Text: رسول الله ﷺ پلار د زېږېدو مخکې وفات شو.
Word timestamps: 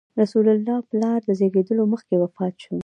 رسول 0.21 0.45
الله 0.55 0.77
ﷺ 0.81 0.87
پلار 0.91 1.19
د 1.25 1.29
زېږېدو 1.39 1.83
مخکې 1.93 2.13
وفات 2.23 2.55
شو. 2.63 2.75